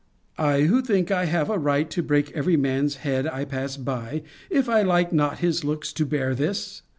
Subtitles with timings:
[0.39, 4.23] I, who think I have a right to break every man's head I pass by,
[4.49, 6.81] if I like not his looks, to bear this!